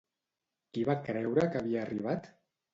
[0.77, 2.35] Qui va creure que havia arribat?